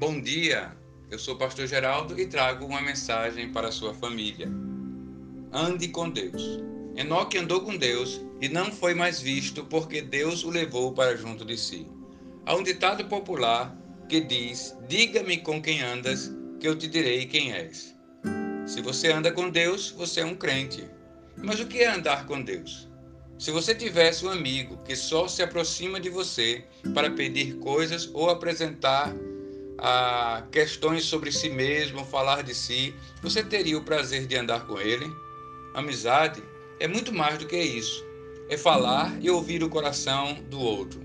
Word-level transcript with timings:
Bom 0.00 0.18
dia, 0.18 0.74
eu 1.10 1.18
sou 1.18 1.34
o 1.34 1.36
pastor 1.36 1.66
Geraldo 1.66 2.18
e 2.18 2.26
trago 2.26 2.64
uma 2.64 2.80
mensagem 2.80 3.52
para 3.52 3.68
a 3.68 3.70
sua 3.70 3.92
família. 3.92 4.48
Ande 5.52 5.88
com 5.88 6.08
Deus. 6.08 6.42
Enoque 6.96 7.36
andou 7.36 7.60
com 7.60 7.76
Deus 7.76 8.18
e 8.40 8.48
não 8.48 8.72
foi 8.72 8.94
mais 8.94 9.20
visto 9.20 9.62
porque 9.62 10.00
Deus 10.00 10.42
o 10.42 10.48
levou 10.48 10.94
para 10.94 11.18
junto 11.18 11.44
de 11.44 11.54
si. 11.58 11.86
Há 12.46 12.54
um 12.54 12.62
ditado 12.62 13.04
popular 13.08 13.76
que 14.08 14.22
diz: 14.22 14.74
Diga-me 14.88 15.36
com 15.36 15.60
quem 15.60 15.82
andas, 15.82 16.32
que 16.58 16.66
eu 16.66 16.74
te 16.78 16.88
direi 16.88 17.26
quem 17.26 17.52
és. 17.52 17.94
Se 18.64 18.80
você 18.80 19.12
anda 19.12 19.30
com 19.30 19.50
Deus, 19.50 19.90
você 19.90 20.20
é 20.20 20.24
um 20.24 20.34
crente. 20.34 20.82
Mas 21.36 21.60
o 21.60 21.66
que 21.66 21.80
é 21.80 21.88
andar 21.88 22.24
com 22.24 22.40
Deus? 22.40 22.88
Se 23.38 23.50
você 23.50 23.74
tivesse 23.74 24.24
um 24.24 24.30
amigo 24.30 24.78
que 24.82 24.96
só 24.96 25.28
se 25.28 25.42
aproxima 25.42 26.00
de 26.00 26.08
você 26.08 26.64
para 26.94 27.10
pedir 27.10 27.58
coisas 27.58 28.08
ou 28.14 28.30
apresentar 28.30 29.14
ah, 29.80 30.46
questões 30.52 31.04
sobre 31.04 31.32
si 31.32 31.48
mesmo, 31.48 32.04
falar 32.04 32.42
de 32.42 32.54
si, 32.54 32.94
você 33.22 33.42
teria 33.42 33.78
o 33.78 33.84
prazer 33.84 34.26
de 34.26 34.36
andar 34.36 34.66
com 34.66 34.78
ele? 34.78 35.10
Amizade 35.74 36.42
é 36.78 36.86
muito 36.86 37.12
mais 37.12 37.38
do 37.38 37.46
que 37.46 37.56
isso. 37.56 38.04
É 38.48 38.56
falar 38.56 39.16
e 39.20 39.30
ouvir 39.30 39.62
o 39.62 39.70
coração 39.70 40.34
do 40.50 40.58
outro. 40.58 41.00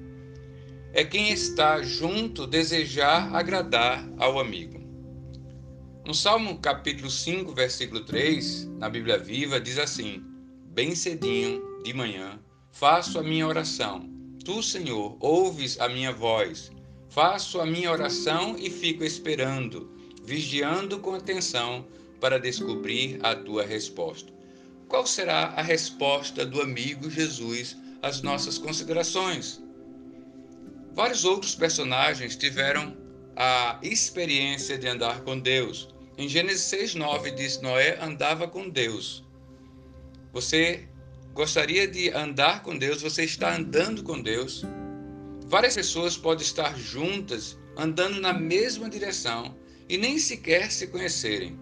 É 0.93 1.03
quem 1.03 1.30
está 1.30 1.81
junto 1.81 2.47
desejar 2.47 3.33
agradar 3.35 4.07
ao 4.17 4.39
amigo. 4.39 4.80
No 6.05 6.13
Salmo 6.13 6.59
capítulo 6.59 7.09
5, 7.09 7.53
versículo 7.53 8.02
3, 8.02 8.66
na 8.77 8.89
Bíblia 8.89 9.17
Viva, 9.17 9.59
diz 9.59 9.77
assim: 9.77 10.23
Bem 10.67 10.95
cedinho, 10.95 11.61
de 11.83 11.94
manhã, 11.94 12.39
faço 12.71 13.19
a 13.19 13.23
minha 13.23 13.47
oração. 13.47 14.09
Tu, 14.44 14.61
Senhor, 14.61 15.17
ouves 15.19 15.80
a 15.80 15.89
minha 15.89 16.11
voz. 16.11 16.72
Faço 17.09 17.61
a 17.61 17.66
minha 17.66 17.92
oração 17.92 18.58
e 18.58 18.70
fico 18.70 19.03
esperando, 19.03 19.89
vigiando 20.23 21.00
com 21.00 21.14
atenção 21.14 21.86
para 22.20 22.39
descobrir 22.39 23.20
a 23.23 23.36
tua 23.36 23.64
resposta. 23.66 24.34
Qual 24.88 25.06
será 25.06 25.53
a 25.56 25.62
resposta 25.62 26.45
do 26.45 26.62
amigo 26.62 27.09
Jesus 27.09 27.78
às 28.02 28.22
nossas 28.22 28.58
considerações? 28.58 29.62
Vários 30.94 31.25
outros 31.25 31.56
personagens 31.56 32.36
tiveram 32.36 32.95
a 33.36 33.78
experiência 33.81 34.78
de 34.78 34.88
andar 34.88 35.22
com 35.22 35.38
Deus. 35.38 35.90
Em 36.17 36.30
Gênesis 36.30 36.64
6:9 36.72 37.31
diz: 37.36 37.59
Noé 37.62 37.97
andava 38.02 38.47
com 38.47 38.69
Deus. 38.69 39.23
Você 40.31 40.88
gostaria 41.34 41.88
de 41.88 42.09
andar 42.12 42.64
com 42.64 42.78
Deus, 42.78 43.02
você 43.02 43.23
está 43.23 43.56
andando 43.56 44.03
com 44.03 44.22
Deus. 44.22 44.64
Várias 45.47 45.75
pessoas 45.75 46.17
podem 46.17 46.45
estar 46.45 46.77
juntas, 46.77 47.57
andando 47.77 48.19
na 48.19 48.33
mesma 48.33 48.89
direção 48.89 49.55
e 49.88 49.97
nem 49.97 50.17
sequer 50.17 50.71
se 50.71 50.88
conhecerem. 50.88 51.57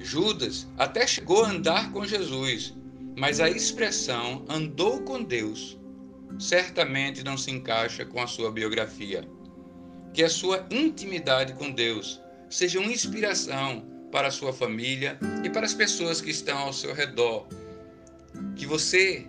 Judas 0.00 0.66
até 0.76 1.06
chegou 1.06 1.44
a 1.44 1.50
andar 1.50 1.92
com 1.92 2.04
Jesus, 2.04 2.74
mas 3.16 3.40
a 3.40 3.48
expressão 3.48 4.44
andou 4.48 5.02
com 5.02 5.22
Deus 5.22 5.78
certamente 6.38 7.24
não 7.24 7.36
se 7.36 7.50
encaixa 7.50 8.04
com 8.04 8.20
a 8.20 8.26
sua 8.26 8.50
biografia. 8.50 9.28
Que 10.12 10.22
a 10.22 10.28
sua 10.28 10.66
intimidade 10.70 11.54
com 11.54 11.70
Deus 11.70 12.20
seja 12.48 12.78
uma 12.78 12.92
inspiração 12.92 13.84
para 14.10 14.28
a 14.28 14.30
sua 14.30 14.52
família 14.52 15.18
e 15.44 15.50
para 15.50 15.66
as 15.66 15.74
pessoas 15.74 16.20
que 16.20 16.30
estão 16.30 16.58
ao 16.58 16.72
seu 16.72 16.94
redor 16.94 17.46
que 18.56 18.66
você 18.66 19.26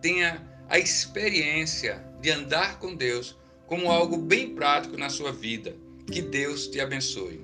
tenha 0.00 0.46
a 0.68 0.78
experiência 0.78 2.04
de 2.20 2.30
andar 2.30 2.78
com 2.78 2.94
Deus 2.94 3.36
como 3.66 3.90
algo 3.90 4.16
bem 4.16 4.54
prático 4.54 4.96
na 4.96 5.08
sua 5.08 5.32
vida. 5.32 5.74
Que 6.06 6.20
Deus 6.20 6.66
te 6.66 6.80
abençoe. 6.80 7.40